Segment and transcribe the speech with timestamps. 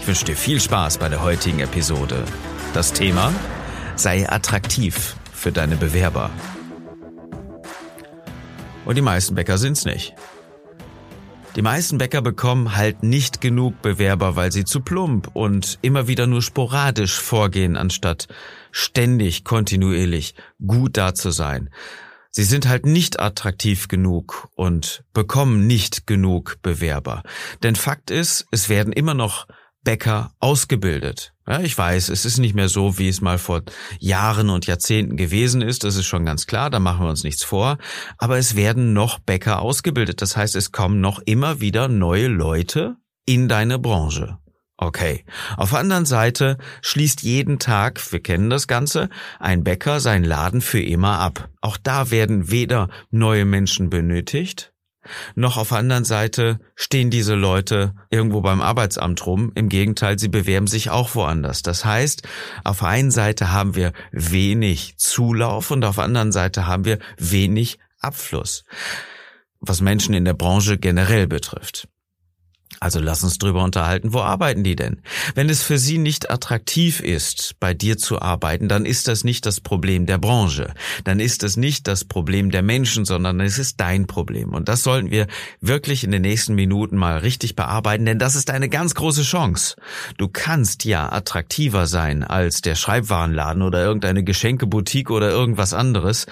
[0.00, 2.24] Ich wünsche dir viel Spaß bei der heutigen Episode.
[2.72, 3.34] Das Thema
[3.96, 6.30] sei attraktiv für deine Bewerber.
[8.86, 10.14] Und die meisten Bäcker sind's nicht.
[11.54, 16.26] Die meisten Bäcker bekommen halt nicht genug Bewerber, weil sie zu plump und immer wieder
[16.26, 18.26] nur sporadisch vorgehen, anstatt
[18.72, 20.34] ständig, kontinuierlich
[20.66, 21.68] gut da zu sein.
[22.30, 27.22] Sie sind halt nicht attraktiv genug und bekommen nicht genug Bewerber.
[27.62, 29.46] Denn Fakt ist, es werden immer noch
[29.82, 31.32] Bäcker ausgebildet.
[31.46, 33.62] Ja, ich weiß, es ist nicht mehr so, wie es mal vor
[33.98, 35.84] Jahren und Jahrzehnten gewesen ist.
[35.84, 37.78] Das ist schon ganz klar, da machen wir uns nichts vor.
[38.18, 40.22] Aber es werden noch Bäcker ausgebildet.
[40.22, 42.96] Das heißt, es kommen noch immer wieder neue Leute
[43.26, 44.38] in deine Branche.
[44.76, 45.26] Okay.
[45.58, 50.62] Auf der anderen Seite schließt jeden Tag, wir kennen das Ganze, ein Bäcker seinen Laden
[50.62, 51.50] für immer ab.
[51.60, 54.72] Auch da werden weder neue Menschen benötigt,
[55.34, 59.52] noch auf der anderen Seite stehen diese Leute irgendwo beim Arbeitsamt rum.
[59.54, 61.62] Im Gegenteil, sie bewerben sich auch woanders.
[61.62, 62.22] Das heißt,
[62.64, 66.98] auf der einen Seite haben wir wenig Zulauf und auf der anderen Seite haben wir
[67.16, 68.64] wenig Abfluss,
[69.60, 71.88] was Menschen in der Branche generell betrifft.
[72.78, 75.02] Also lass uns drüber unterhalten, wo arbeiten die denn?
[75.34, 79.44] Wenn es für sie nicht attraktiv ist, bei dir zu arbeiten, dann ist das nicht
[79.44, 80.72] das Problem der Branche.
[81.04, 84.54] Dann ist das nicht das Problem der Menschen, sondern es ist dein Problem.
[84.54, 85.26] Und das sollten wir
[85.60, 89.76] wirklich in den nächsten Minuten mal richtig bearbeiten, denn das ist eine ganz große Chance.
[90.16, 96.26] Du kannst ja attraktiver sein als der Schreibwarenladen oder irgendeine Geschenkeboutique oder irgendwas anderes,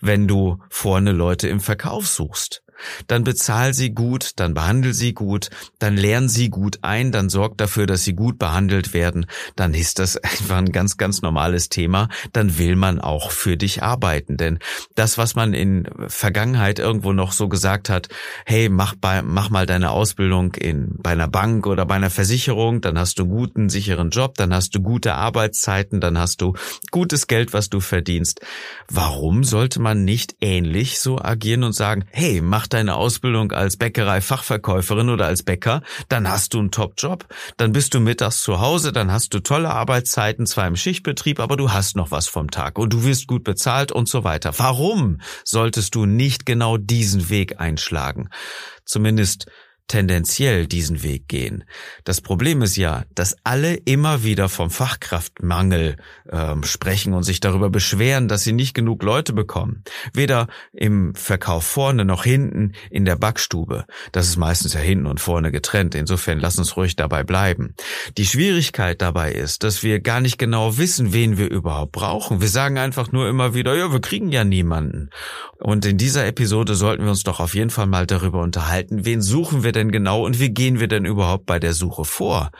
[0.00, 2.62] wenn du vorne Leute im Verkauf suchst
[3.06, 7.58] dann bezahl sie gut, dann behandel sie gut, dann lern sie gut ein, dann sorg
[7.58, 9.26] dafür, dass sie gut behandelt werden,
[9.56, 13.82] dann ist das einfach ein ganz, ganz normales Thema, dann will man auch für dich
[13.82, 14.36] arbeiten.
[14.36, 14.58] Denn
[14.94, 18.08] das, was man in Vergangenheit irgendwo noch so gesagt hat,
[18.46, 22.80] hey, mach, bei, mach mal deine Ausbildung in, bei einer Bank oder bei einer Versicherung,
[22.80, 26.54] dann hast du einen guten, sicheren Job, dann hast du gute Arbeitszeiten, dann hast du
[26.90, 28.40] gutes Geld, was du verdienst.
[28.88, 35.10] Warum sollte man nicht ähnlich so agieren und sagen, hey, mach deine Ausbildung als Bäckerei-Fachverkäuferin
[35.10, 37.26] oder als Bäcker, dann hast du einen Top-Job,
[37.56, 41.56] dann bist du mittags zu Hause, dann hast du tolle Arbeitszeiten, zwar im Schichtbetrieb, aber
[41.56, 44.52] du hast noch was vom Tag und du wirst gut bezahlt und so weiter.
[44.56, 48.28] Warum solltest du nicht genau diesen Weg einschlagen?
[48.84, 49.46] Zumindest
[49.90, 51.64] tendenziell diesen Weg gehen.
[52.04, 55.96] Das Problem ist ja, dass alle immer wieder vom Fachkraftmangel
[56.30, 59.82] ähm, sprechen und sich darüber beschweren, dass sie nicht genug Leute bekommen.
[60.14, 63.84] Weder im Verkauf vorne noch hinten in der Backstube.
[64.12, 65.96] Das ist meistens ja hinten und vorne getrennt.
[65.96, 67.74] Insofern lass uns ruhig dabei bleiben.
[68.16, 72.40] Die Schwierigkeit dabei ist, dass wir gar nicht genau wissen, wen wir überhaupt brauchen.
[72.40, 75.10] Wir sagen einfach nur immer wieder, ja, wir kriegen ja niemanden.
[75.58, 79.20] Und in dieser Episode sollten wir uns doch auf jeden Fall mal darüber unterhalten, wen
[79.20, 82.50] suchen wir denn denn genau und wie gehen wir denn überhaupt bei der Suche vor?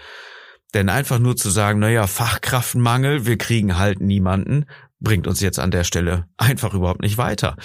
[0.74, 4.66] Denn einfach nur zu sagen, naja, Fachkraftmangel, wir kriegen halt niemanden,
[5.00, 7.56] bringt uns jetzt an der Stelle einfach überhaupt nicht weiter.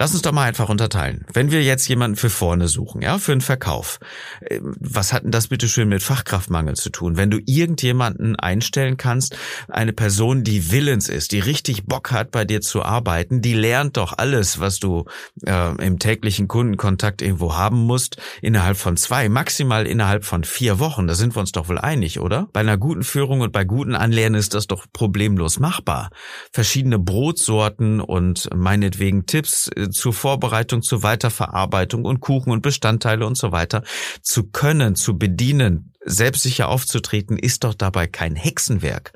[0.00, 1.26] Lass uns doch mal einfach unterteilen.
[1.30, 4.00] Wenn wir jetzt jemanden für vorne suchen, ja, für einen Verkauf,
[4.40, 7.18] äh, was hat denn das bitte schön mit Fachkraftmangel zu tun?
[7.18, 9.36] Wenn du irgendjemanden einstellen kannst,
[9.68, 13.98] eine Person, die willens ist, die richtig Bock hat, bei dir zu arbeiten, die lernt
[13.98, 15.04] doch alles, was du
[15.44, 21.08] äh, im täglichen Kundenkontakt irgendwo haben musst, innerhalb von zwei, maximal innerhalb von vier Wochen.
[21.08, 22.48] Da sind wir uns doch wohl einig, oder?
[22.54, 26.08] Bei einer guten Führung und bei guten Anlernen ist das doch problemlos machbar.
[26.54, 33.36] Verschiedene Brotsorten und meinetwegen Tipps äh, zur Vorbereitung, zur Weiterverarbeitung und Kuchen und Bestandteile und
[33.36, 33.82] so weiter
[34.22, 39.12] zu können, zu bedienen, selbstsicher aufzutreten, ist doch dabei kein Hexenwerk.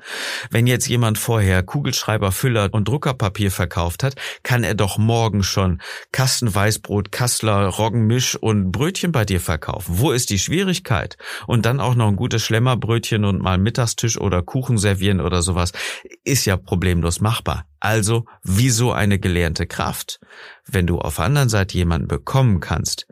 [0.51, 5.81] Wenn jetzt jemand vorher Kugelschreiber, Füller und Druckerpapier verkauft hat, kann er doch morgen schon
[6.11, 9.99] Kastenweißbrot, Kassler, Roggenmisch und Brötchen bei dir verkaufen.
[9.99, 11.17] Wo ist die Schwierigkeit?
[11.47, 15.71] Und dann auch noch ein gutes Schlemmerbrötchen und mal Mittagstisch oder Kuchen servieren oder sowas,
[16.23, 17.65] ist ja problemlos machbar.
[17.79, 20.19] Also, wieso eine gelernte Kraft?
[20.65, 23.07] Wenn du auf der anderen Seite jemanden bekommen kannst,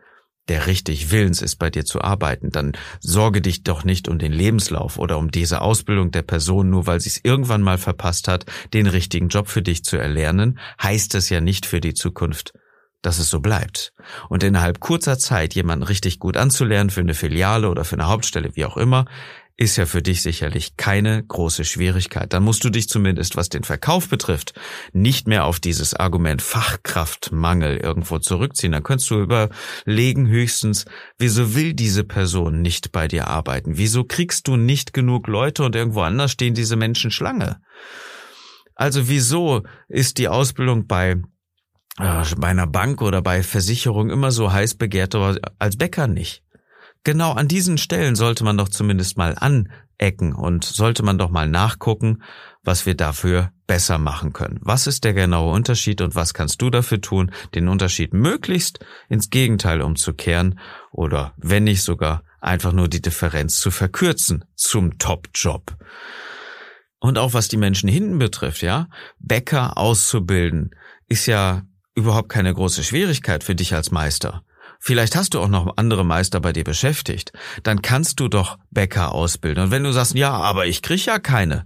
[0.50, 4.34] der richtig willens ist, bei dir zu arbeiten, dann sorge dich doch nicht um den
[4.34, 8.46] Lebenslauf oder um diese Ausbildung der Person, nur weil sie es irgendwann mal verpasst hat,
[8.74, 12.54] den richtigen Job für dich zu erlernen, heißt es ja nicht für die Zukunft,
[13.02, 13.94] dass es so bleibt.
[14.30, 18.56] Und innerhalb kurzer Zeit jemanden richtig gut anzulernen für eine Filiale oder für eine Hauptstelle,
[18.56, 19.06] wie auch immer,
[19.56, 22.34] ist ja für dich sicherlich keine große Schwierigkeit.
[22.34, 24.54] Dann musst du dich zumindest, was den Verkauf betrifft,
[24.94, 28.72] nicht mehr auf dieses Argument Fachkraftmangel irgendwo zurückziehen.
[28.72, 30.86] Dann könntest du überlegen höchstens,
[31.20, 33.78] wieso will diese Person nicht bei dir arbeiten?
[33.78, 37.62] Wieso kriegst du nicht genug Leute und irgendwo anders stehen diese Menschen Schlange?
[38.76, 41.22] Also wieso ist die Ausbildung bei
[42.00, 46.43] äh, bei einer Bank oder bei Versicherung immer so heiß begehrt, aber als Bäcker nicht?
[47.04, 51.50] Genau an diesen Stellen sollte man doch zumindest mal anecken und sollte man doch mal
[51.50, 52.24] nachgucken,
[52.64, 54.60] was wir dafür besser machen können.
[54.62, 58.80] Was ist der genaue Unterschied und was kannst du dafür tun, den Unterschied möglichst
[59.10, 60.60] ins Gegenteil umzukehren
[60.92, 65.76] oder wenn nicht sogar einfach nur die Differenz zu verkürzen zum Top-Job.
[67.00, 68.88] Und auch was die Menschen hinten betrifft, ja,
[69.20, 70.72] Bäcker auszubilden,
[71.10, 71.64] ist ja
[71.96, 74.43] überhaupt keine große Schwierigkeit für dich als Meister.
[74.86, 77.32] Vielleicht hast du auch noch andere Meister bei dir beschäftigt.
[77.64, 79.64] Dann kannst du doch Bäcker ausbilden.
[79.64, 81.66] Und wenn du sagst, ja, aber ich krieg ja keine,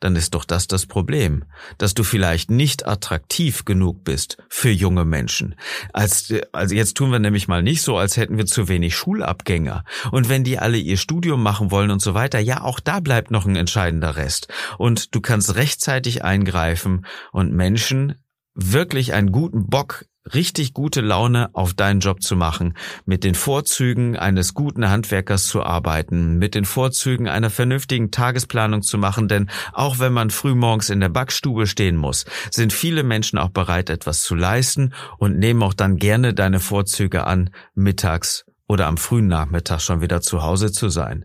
[0.00, 1.44] dann ist doch das das Problem,
[1.78, 5.54] dass du vielleicht nicht attraktiv genug bist für junge Menschen.
[5.94, 9.82] Als, also jetzt tun wir nämlich mal nicht so, als hätten wir zu wenig Schulabgänger.
[10.10, 13.30] Und wenn die alle ihr Studium machen wollen und so weiter, ja, auch da bleibt
[13.30, 14.48] noch ein entscheidender Rest.
[14.76, 18.22] Und du kannst rechtzeitig eingreifen und Menschen
[18.52, 20.04] wirklich einen guten Bock
[20.34, 25.62] richtig gute Laune auf deinen Job zu machen, mit den Vorzügen eines guten Handwerkers zu
[25.62, 31.00] arbeiten, mit den Vorzügen einer vernünftigen Tagesplanung zu machen, denn auch wenn man frühmorgens in
[31.00, 35.74] der Backstube stehen muss, sind viele Menschen auch bereit, etwas zu leisten und nehmen auch
[35.74, 40.88] dann gerne deine Vorzüge an, mittags oder am frühen Nachmittag schon wieder zu Hause zu
[40.88, 41.24] sein.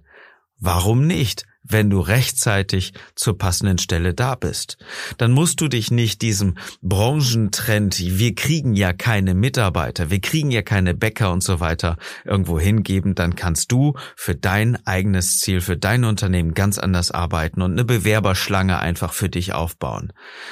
[0.60, 1.46] Warum nicht?
[1.63, 4.77] Wenn du rechtzeitig zur passenden Stelle da bist.
[5.18, 10.62] Dann musst du dich nicht diesem Branchentrend, wir kriegen ja keine Mitarbeiter, wir kriegen ja
[10.62, 15.77] keine Bäcker und so weiter irgendwo hingeben, dann kannst du für dein eigenes Ziel, für
[15.77, 20.12] dein Unternehmen ganz anders arbeiten und eine Bewerberschlange einfach für dich aufbauen.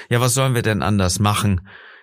[0.09, 1.61] Ja, was sollen wir denn anders machen?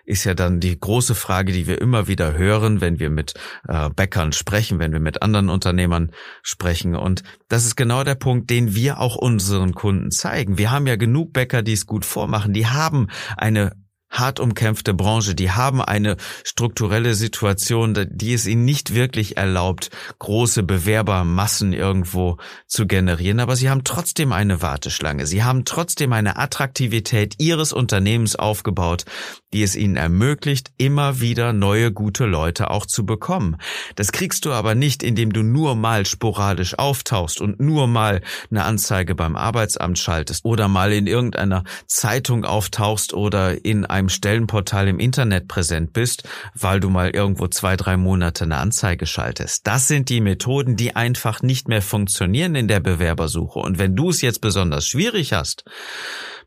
[0.08, 3.34] Ist ja dann die große Frage, die wir immer wieder hören, wenn wir mit
[3.69, 6.12] äh, Bäckern sprechen, wenn wir mit anderen Unternehmern
[6.43, 6.96] sprechen.
[6.96, 10.56] Und das ist genau der Punkt, den wir auch unseren Kunden zeigen.
[10.56, 12.55] Wir haben ja genug Bäcker, die es gut vormachen.
[12.55, 13.72] Die haben eine
[14.10, 20.62] hart umkämpfte Branche, die haben eine strukturelle Situation, die es ihnen nicht wirklich erlaubt, große
[20.62, 27.34] Bewerbermassen irgendwo zu generieren, aber sie haben trotzdem eine Warteschlange, sie haben trotzdem eine Attraktivität
[27.38, 29.05] ihres Unternehmens aufgebaut,
[29.52, 33.56] die es ihnen ermöglicht, immer wieder neue gute Leute auch zu bekommen.
[33.96, 38.20] Das kriegst du aber nicht, indem du nur mal sporadisch auftauchst und nur mal
[38.50, 45.00] eine Anzeige beim Arbeitsamt schaltest oder mal in irgendeiner Zeitung auftauchst oder in Stellenportal im
[45.00, 46.23] Internet präsent bist,
[46.55, 49.67] weil du mal irgendwo zwei, drei Monate eine Anzeige schaltest.
[49.67, 53.59] Das sind die Methoden, die einfach nicht mehr funktionieren in der Bewerbersuche.
[53.59, 55.65] Und wenn du es jetzt besonders schwierig hast,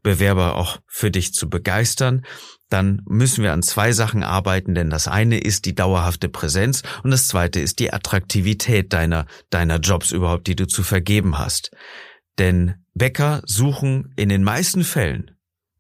[0.04, 2.24] Bewerber auch für dich zu begeistern,
[2.70, 7.12] dann müssen wir an zwei Sachen arbeiten, denn das eine ist die dauerhafte Präsenz und
[7.12, 11.72] das zweite ist die Attraktivität deiner, deiner Jobs überhaupt, die du zu vergeben hast.
[12.40, 15.32] Denn Bäcker suchen in den meisten Fällen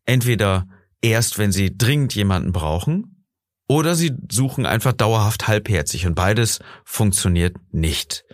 [0.05, 0.67] entweder
[1.01, 3.25] erst, wenn sie dringend jemanden brauchen,
[3.67, 8.25] oder sie suchen einfach dauerhaft halbherzig und beides funktioniert nicht.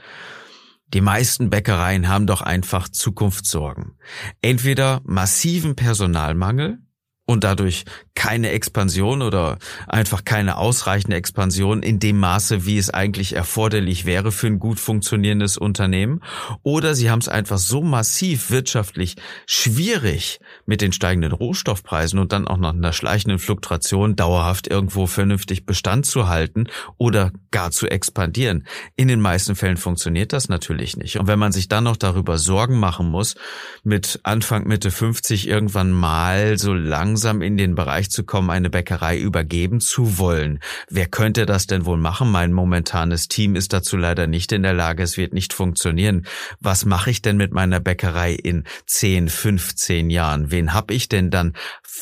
[0.93, 3.99] Die meisten Bäckereien haben doch einfach Zukunftssorgen.
[4.41, 6.79] Entweder massiven Personalmangel,
[7.27, 7.83] und dadurch
[8.15, 14.31] keine Expansion oder einfach keine ausreichende Expansion in dem Maße, wie es eigentlich erforderlich wäre
[14.31, 16.23] für ein gut funktionierendes Unternehmen.
[16.63, 22.47] Oder sie haben es einfach so massiv wirtschaftlich schwierig mit den steigenden Rohstoffpreisen und dann
[22.47, 26.67] auch noch einer schleichenden Fluktuation dauerhaft irgendwo vernünftig Bestand zu halten
[26.97, 28.65] oder gar zu expandieren.
[28.95, 31.19] In den meisten Fällen funktioniert das natürlich nicht.
[31.19, 33.35] Und wenn man sich dann noch darüber Sorgen machen muss,
[33.83, 38.69] mit Anfang Mitte 50 irgendwann mal so lang langsam in den Bereich zu kommen, eine
[38.69, 40.59] Bäckerei übergeben zu wollen.
[40.87, 42.29] Wer könnte das denn wohl machen?
[42.29, 45.01] Mein momentanes Team ist dazu leider nicht in der Lage.
[45.01, 46.27] Es wird nicht funktionieren.
[46.59, 50.51] Was mache ich denn mit meiner Bäckerei in 10, 15 Jahren?
[50.51, 51.53] Wen habe ich denn dann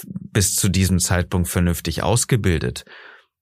[0.04, 2.84] bis zu diesem Zeitpunkt vernünftig ausgebildet?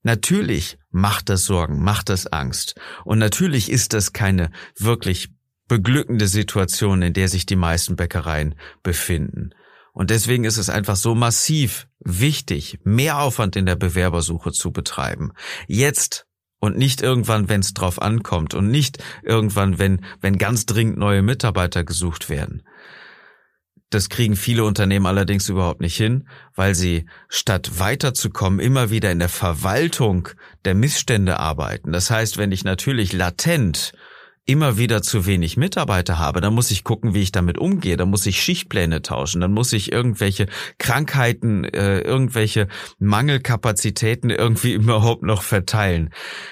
[0.03, 2.75] Natürlich macht das Sorgen, macht das Angst.
[3.03, 5.29] Und natürlich ist das keine wirklich
[5.67, 8.53] beglückende Situation, in der sich die meisten Bäckereien
[8.83, 9.55] befinden.
[9.93, 15.33] Und deswegen ist es einfach so massiv wichtig, mehr Aufwand in der Bewerbersuche zu betreiben.
[15.67, 16.25] Jetzt
[16.59, 21.21] und nicht irgendwann, wenn es drauf ankommt und nicht irgendwann, wenn, wenn ganz dringend neue
[21.21, 22.63] Mitarbeiter gesucht werden.
[23.89, 29.19] Das kriegen viele Unternehmen allerdings überhaupt nicht hin, weil sie statt weiterzukommen immer wieder in
[29.19, 30.29] der Verwaltung
[30.65, 31.91] der Missstände arbeiten.
[31.91, 33.93] Das heißt, wenn ich natürlich latent
[34.45, 37.95] immer wieder zu wenig Mitarbeiter habe, dann muss ich gucken, wie ich damit umgehe.
[37.95, 39.39] Dann muss ich Schichtpläne tauschen.
[39.39, 40.47] Dann muss ich irgendwelche
[40.77, 42.67] Krankheiten, äh, irgendwelche
[42.99, 46.09] Mangelkapazitäten irgendwie überhaupt noch verteilen.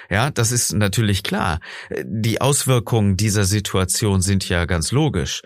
[0.10, 1.60] Ja, das ist natürlich klar.
[2.04, 5.42] Die Auswirkungen dieser Situation sind ja ganz logisch.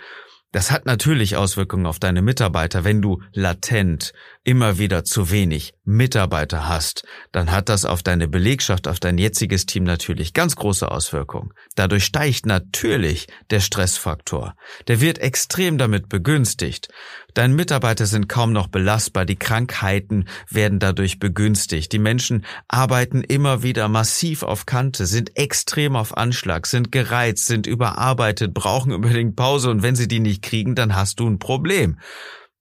[0.56, 2.86] Das hat natürlich Auswirkungen auf deine Mitarbeiter.
[2.86, 4.14] Wenn du latent
[4.46, 9.66] immer wieder zu wenig Mitarbeiter hast, dann hat das auf deine Belegschaft, auf dein jetziges
[9.66, 11.52] Team natürlich ganz große Auswirkungen.
[11.76, 14.56] Dadurch steigt natürlich der Stressfaktor.
[14.88, 16.88] Der wird extrem damit begünstigt.
[17.36, 21.92] Deine Mitarbeiter sind kaum noch belastbar, die Krankheiten werden dadurch begünstigt.
[21.92, 27.68] Die Menschen arbeiten immer wieder massiv auf Kante, sind extrem auf Anschlag, sind gereizt, sind
[27.68, 31.98] überarbeitet, brauchen unbedingt Pause und wenn sie die nicht kriegen, dann hast du ein Problem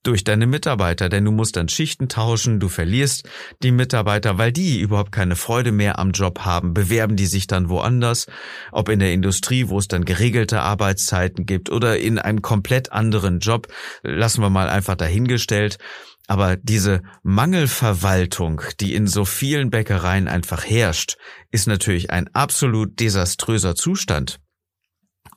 [0.04, 3.28] durch deine Mitarbeiter, denn du musst dann Schichten tauschen, du verlierst
[3.62, 7.68] die Mitarbeiter, weil die überhaupt keine Freude mehr am Job haben, bewerben die sich dann
[7.68, 8.26] woanders,
[8.70, 13.40] ob in der Industrie, wo es dann geregelte Arbeitszeiten gibt oder in einem komplett anderen
[13.40, 13.68] Job,
[14.02, 15.78] lassen wir mal einfach dahingestellt.
[16.26, 21.16] Aber diese Mangelverwaltung, die in so vielen Bäckereien einfach herrscht,
[21.50, 24.40] ist natürlich ein absolut desaströser Zustand.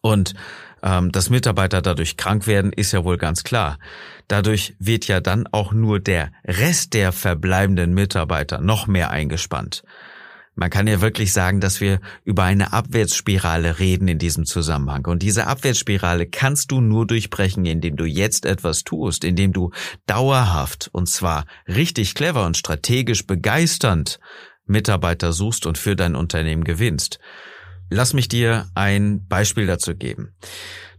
[0.02, 0.34] Und
[1.12, 3.78] dass Mitarbeiter dadurch krank werden, ist ja wohl ganz klar.
[4.28, 9.84] Dadurch wird ja dann auch nur der Rest der verbleibenden Mitarbeiter noch mehr eingespannt.
[10.60, 15.06] Man kann ja wirklich sagen, dass wir über eine Abwärtsspirale reden in diesem Zusammenhang.
[15.06, 19.70] Und diese Abwärtsspirale kannst du nur durchbrechen, indem du jetzt etwas tust, indem du
[20.08, 24.20] dauerhaft und zwar richtig clever und strategisch begeisternd
[24.66, 27.20] Mitarbeiter suchst und für dein Unternehmen gewinnst.
[27.90, 30.36] Lass mich dir ein Beispiel dazu geben.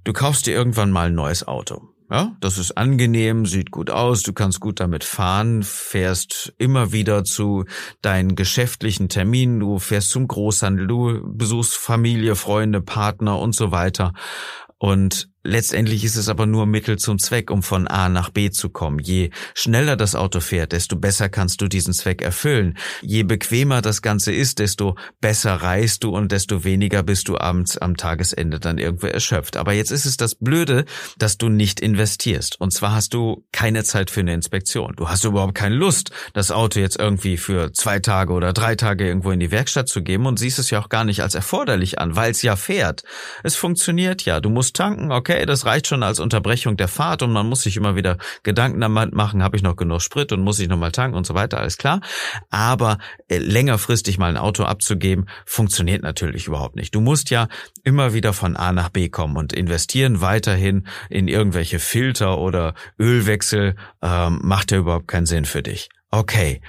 [0.05, 1.83] Du kaufst dir irgendwann mal ein neues Auto.
[2.11, 7.23] Ja, das ist angenehm, sieht gut aus, du kannst gut damit fahren, fährst immer wieder
[7.23, 7.67] zu
[8.01, 14.15] deinen geschäftlichen Terminen, du fährst zum Großhandel, du besuchst Familie, Freunde, Partner und so weiter.
[14.79, 18.69] Und Letztendlich ist es aber nur Mittel zum Zweck, um von A nach B zu
[18.69, 18.99] kommen.
[18.99, 22.77] Je schneller das Auto fährt, desto besser kannst du diesen Zweck erfüllen.
[23.01, 27.79] Je bequemer das Ganze ist, desto besser reist du und desto weniger bist du abends
[27.79, 29.57] am Tagesende dann irgendwo erschöpft.
[29.57, 30.85] Aber jetzt ist es das Blöde,
[31.17, 32.61] dass du nicht investierst.
[32.61, 34.93] Und zwar hast du keine Zeit für eine Inspektion.
[34.99, 39.07] Du hast überhaupt keine Lust, das Auto jetzt irgendwie für zwei Tage oder drei Tage
[39.07, 41.99] irgendwo in die Werkstatt zu geben und siehst es ja auch gar nicht als erforderlich
[41.99, 43.03] an, weil es ja fährt.
[43.43, 44.41] Es funktioniert ja.
[44.41, 47.63] Du musst tanken, okay, okay, das reicht schon als Unterbrechung der Fahrt und man muss
[47.63, 50.93] sich immer wieder Gedanken damit machen, habe ich noch genug Sprit und muss ich nochmal
[50.93, 52.01] tanken und so weiter, alles klar.
[52.51, 56.95] Aber äh, längerfristig mal ein Auto abzugeben, funktioniert natürlich überhaupt nicht.
[56.95, 57.49] Du musst ja
[57.85, 63.77] immer wieder von A nach B kommen und investieren weiterhin in irgendwelche Filter oder Ölwechsel,
[64.03, 65.89] ähm, macht ja überhaupt keinen Sinn für dich.
[66.11, 66.61] Okay.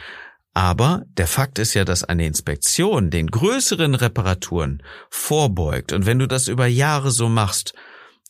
[0.56, 5.94] Aber der Fakt ist ja, dass eine Inspektion den größeren Reparaturen vorbeugt.
[5.94, 7.74] Und wenn du das über Jahre so machst,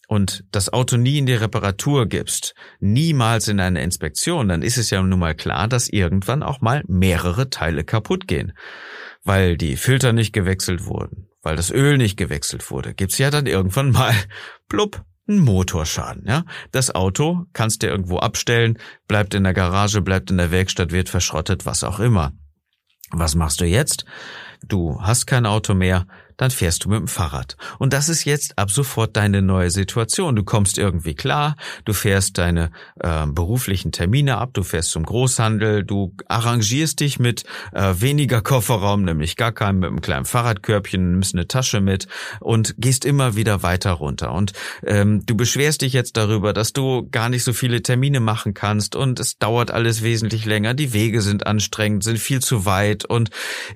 [0.10, 4.90] und das Auto nie in die Reparatur gibst, niemals in eine Inspektion, dann ist es
[4.90, 8.54] ja nun mal klar, dass irgendwann auch mal mehrere Teile kaputt gehen.
[9.24, 13.46] Weil die Filter nicht gewechselt wurden, weil das Öl nicht gewechselt wurde, gibt's ja dann
[13.46, 14.16] irgendwann mal,
[14.68, 16.44] plupp, einen Motorschaden, ja.
[16.72, 21.10] Das Auto kannst du irgendwo abstellen, bleibt in der Garage, bleibt in der Werkstatt, wird
[21.10, 22.34] verschrottet, was auch immer.
[23.12, 24.06] Was machst du jetzt?
[24.66, 26.08] Du hast kein Auto mehr,
[26.40, 27.58] dann fährst du mit dem Fahrrad.
[27.80, 30.38] Und das ist jetzt ab sofort deine neue Situation.
[30.38, 35.84] Du kommst irgendwie klar, du fährst deine äh, beruflichen Termine ab, du fährst zum Großhandel,
[35.84, 37.44] du arrangierst dich mit
[37.74, 42.08] äh, weniger Kofferraum, nämlich gar keinem, mit einem kleinen Fahrradkörbchen, nimmst eine Tasche mit
[42.40, 44.32] und gehst immer wieder weiter runter.
[44.32, 44.54] Und
[44.86, 48.96] ähm, du beschwerst dich jetzt darüber, dass du gar nicht so viele Termine machen kannst
[48.96, 53.30] und es dauert alles wesentlich länger, die Wege sind anstrengend, sind viel zu weit und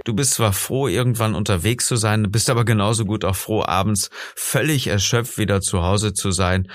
[0.05, 4.11] du bist zwar froh, irgendwann unterwegs zu sein, bist aber genauso gut auch froh, abends
[4.35, 6.71] völlig erschöpft wieder zu Hause zu sein.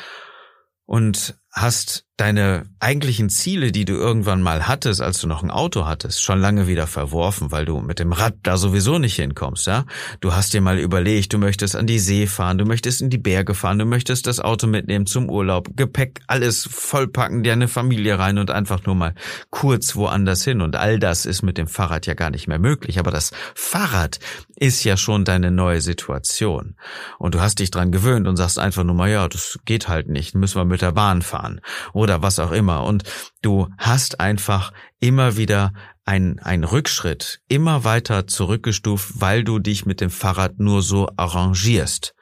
[0.87, 5.87] Und hast deine eigentlichen Ziele, die du irgendwann mal hattest, als du noch ein Auto
[5.87, 9.85] hattest, schon lange wieder verworfen, weil du mit dem Rad da sowieso nicht hinkommst, ja?
[10.21, 13.19] Du hast dir mal überlegt, du möchtest an die See fahren, du möchtest in die
[13.19, 18.19] Berge fahren, du möchtest das Auto mitnehmen zum Urlaub, Gepäck, alles vollpacken, dir eine Familie
[18.19, 19.15] rein und einfach nur mal
[19.51, 20.61] kurz woanders hin.
[20.61, 24.19] Und all das ist mit dem Fahrrad ja gar nicht mehr möglich, aber das Fahrrad
[24.57, 26.75] ist ja schon deine neue Situation.
[27.19, 30.09] Und du hast dich dran gewöhnt und sagst einfach nur mal, ja, das geht halt
[30.09, 31.61] nicht, müssen wir mit der Bahn fahren.
[31.93, 32.85] Oder oder was auch immer.
[32.85, 33.05] Und
[33.43, 35.73] du hast einfach immer wieder
[36.05, 42.15] ein, ein Rückschritt, immer weiter zurückgestuft, weil du dich mit dem Fahrrad nur so arrangierst.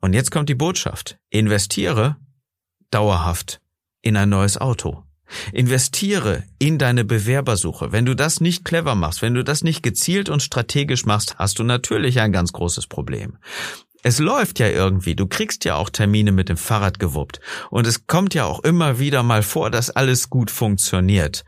[0.00, 1.18] Und jetzt kommt die Botschaft.
[1.30, 2.16] Investiere
[2.90, 3.60] dauerhaft
[4.02, 5.04] in ein neues Auto.
[5.52, 7.90] Investiere in deine Bewerbersuche.
[7.90, 11.58] Wenn du das nicht clever machst, wenn du das nicht gezielt und strategisch machst, hast
[11.58, 13.38] du natürlich ein ganz großes Problem.
[14.04, 15.14] Es läuft ja irgendwie.
[15.14, 17.40] Du kriegst ja auch Termine mit dem Fahrrad gewuppt.
[17.70, 21.44] Und es kommt ja auch immer wieder mal vor, dass alles gut funktioniert.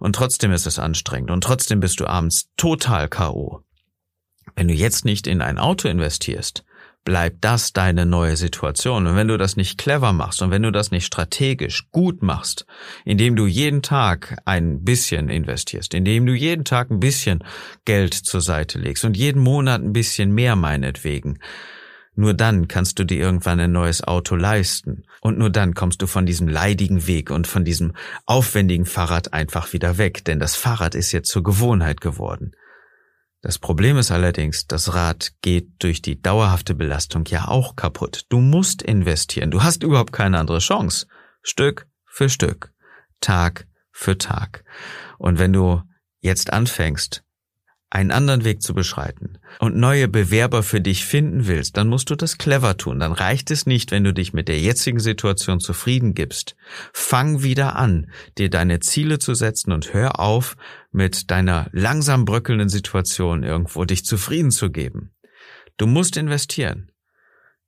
[0.00, 1.30] Und trotzdem ist es anstrengend.
[1.30, 3.60] Und trotzdem bist du abends total K.O.
[4.56, 6.64] Wenn du jetzt nicht in ein Auto investierst,
[7.04, 9.06] bleibt das deine neue Situation.
[9.06, 12.66] Und wenn du das nicht clever machst und wenn du das nicht strategisch gut machst,
[13.04, 17.44] indem du jeden Tag ein bisschen investierst, indem du jeden Tag ein bisschen
[17.84, 21.38] Geld zur Seite legst und jeden Monat ein bisschen mehr meinetwegen,
[22.18, 25.04] nur dann kannst du dir irgendwann ein neues Auto leisten.
[25.20, 27.92] Und nur dann kommst du von diesem leidigen Weg und von diesem
[28.26, 32.56] aufwendigen Fahrrad einfach wieder weg, denn das Fahrrad ist jetzt zur Gewohnheit geworden.
[33.40, 38.24] Das Problem ist allerdings, das Rad geht durch die dauerhafte Belastung ja auch kaputt.
[38.30, 41.06] Du musst investieren, du hast überhaupt keine andere Chance.
[41.42, 42.72] Stück für Stück,
[43.20, 44.64] Tag für Tag.
[45.18, 45.82] Und wenn du
[46.18, 47.22] jetzt anfängst,
[47.90, 52.16] einen anderen Weg zu beschreiten und neue Bewerber für dich finden willst, dann musst du
[52.16, 53.00] das clever tun.
[53.00, 56.54] Dann reicht es nicht, wenn du dich mit der jetzigen Situation zufrieden gibst.
[56.92, 60.56] Fang wieder an, dir deine Ziele zu setzen und hör auf,
[60.92, 65.12] mit deiner langsam bröckelnden Situation irgendwo dich zufrieden zu geben.
[65.78, 66.90] Du musst investieren.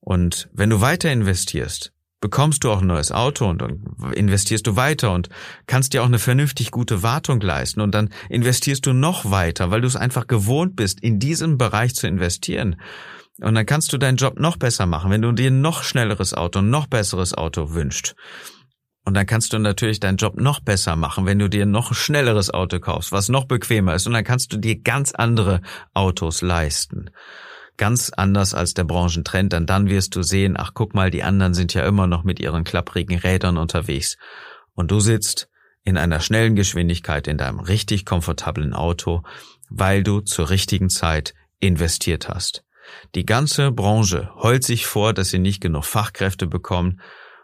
[0.01, 4.77] Und wenn du weiter investierst, bekommst du auch ein neues Auto und dann investierst du
[4.77, 5.29] weiter und
[5.67, 9.81] kannst dir auch eine vernünftig gute Wartung leisten und dann investierst du noch weiter, weil
[9.81, 12.81] du es einfach gewohnt bist, in diesem Bereich zu investieren.
[13.41, 16.61] Und dann kannst du deinen Job noch besser machen, wenn du dir noch schnelleres Auto,
[16.61, 18.15] noch besseres Auto wünschst.
[19.07, 22.53] Und dann kannst du natürlich deinen Job noch besser machen, wenn du dir noch schnelleres
[22.53, 24.07] Auto kaufst, was noch bequemer ist.
[24.07, 25.63] Und dann kannst du dir ganz andere
[25.95, 27.11] Autos leisten
[27.81, 31.55] ganz anders als der Branchentrend, denn dann wirst du sehen, ach guck mal, die anderen
[31.55, 34.19] sind ja immer noch mit ihren klapprigen Rädern unterwegs.
[34.75, 35.49] Und du sitzt
[35.83, 39.23] in einer schnellen Geschwindigkeit in deinem richtig komfortablen Auto,
[39.71, 42.65] weil du zur richtigen Zeit investiert hast.
[43.15, 47.01] Die ganze Branche heult sich vor, dass sie nicht genug Fachkräfte bekommen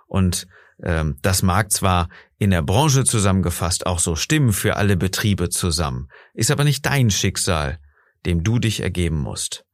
[0.06, 0.46] und
[0.82, 6.08] ähm, das mag zwar in der Branche zusammengefasst auch so stimmen für alle Betriebe zusammen,
[6.34, 7.78] ist aber nicht dein Schicksal,
[8.26, 9.65] dem du dich ergeben musst.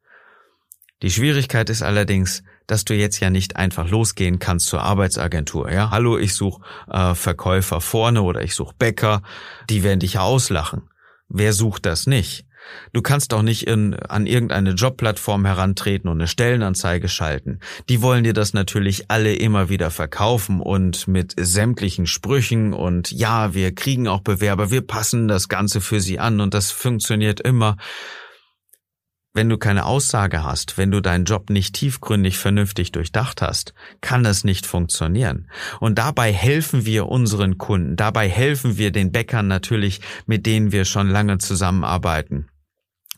[1.02, 5.70] Die Schwierigkeit ist allerdings, dass du jetzt ja nicht einfach losgehen kannst zur Arbeitsagentur.
[5.70, 9.22] Ja, hallo, ich suche äh, Verkäufer vorne oder ich suche Bäcker.
[9.68, 10.88] Die werden dich ja auslachen.
[11.28, 12.46] Wer sucht das nicht?
[12.92, 17.58] Du kannst auch nicht in, an irgendeine Jobplattform herantreten und eine Stellenanzeige schalten.
[17.88, 23.54] Die wollen dir das natürlich alle immer wieder verkaufen und mit sämtlichen Sprüchen und ja,
[23.54, 27.76] wir kriegen auch Bewerber, wir passen das Ganze für sie an und das funktioniert immer.
[29.34, 34.26] Wenn du keine Aussage hast, wenn du deinen Job nicht tiefgründig vernünftig durchdacht hast, kann
[34.26, 35.48] es nicht funktionieren.
[35.80, 40.84] Und dabei helfen wir unseren Kunden, dabei helfen wir den Bäckern natürlich, mit denen wir
[40.84, 42.48] schon lange zusammenarbeiten.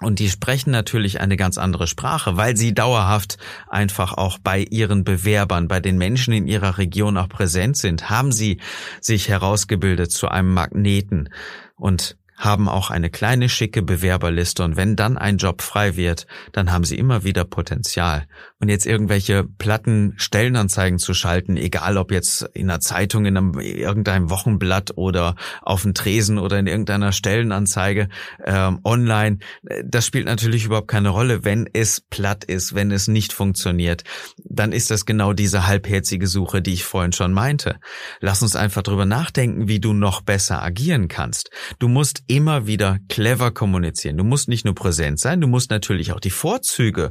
[0.01, 5.03] Und die sprechen natürlich eine ganz andere Sprache, weil sie dauerhaft einfach auch bei ihren
[5.03, 8.61] Bewerbern, bei den Menschen in ihrer Region auch präsent sind, haben sie
[9.01, 11.31] sich herausgebildet zu einem Magneten.
[11.77, 16.73] Und haben auch eine kleine schicke Bewerberliste und wenn dann ein Job frei wird, dann
[16.73, 18.27] haben sie immer wieder Potenzial.
[18.59, 23.61] Und jetzt irgendwelche platten Stellenanzeigen zu schalten, egal ob jetzt in einer Zeitung, in einem,
[23.61, 28.09] irgendeinem Wochenblatt oder auf dem Tresen oder in irgendeiner Stellenanzeige
[28.45, 29.39] ähm, online,
[29.85, 31.45] das spielt natürlich überhaupt keine Rolle.
[31.45, 34.03] Wenn es platt ist, wenn es nicht funktioniert,
[34.45, 37.79] dann ist das genau diese halbherzige Suche, die ich vorhin schon meinte.
[38.21, 41.51] Lass uns einfach drüber nachdenken, wie du noch besser agieren kannst.
[41.79, 44.17] Du musst immer wieder clever kommunizieren.
[44.17, 47.11] Du musst nicht nur präsent sein, du musst natürlich auch die Vorzüge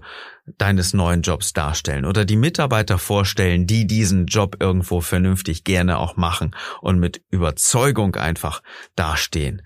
[0.58, 6.18] deines neuen Jobs darstellen oder die Mitarbeiter vorstellen, die diesen Job irgendwo vernünftig gerne auch
[6.18, 8.62] machen und mit Überzeugung einfach
[8.96, 9.62] dastehen.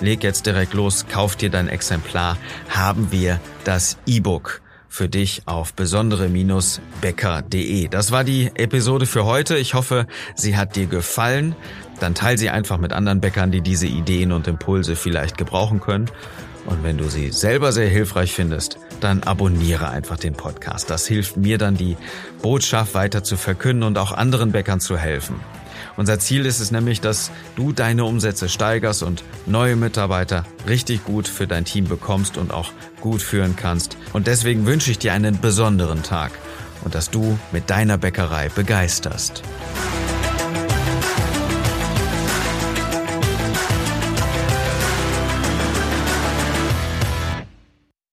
[0.00, 2.36] Leg jetzt direkt los, kauf dir dein Exemplar.
[2.68, 4.60] Haben wir das E-Book
[4.94, 7.88] für dich auf besondere-becker.de.
[7.88, 9.56] Das war die Episode für heute.
[9.56, 11.56] Ich hoffe, sie hat dir gefallen.
[11.98, 16.08] Dann teil sie einfach mit anderen Bäckern, die diese Ideen und Impulse vielleicht gebrauchen können.
[16.66, 20.88] Und wenn du sie selber sehr hilfreich findest, dann abonniere einfach den Podcast.
[20.90, 21.96] Das hilft mir dann, die
[22.40, 25.40] Botschaft weiter zu verkünden und auch anderen Bäckern zu helfen.
[25.96, 31.28] Unser Ziel ist es nämlich, dass du deine Umsätze steigerst und neue Mitarbeiter richtig gut
[31.28, 33.96] für dein Team bekommst und auch gut führen kannst.
[34.12, 36.32] Und deswegen wünsche ich dir einen besonderen Tag
[36.84, 39.42] und dass du mit deiner Bäckerei begeisterst.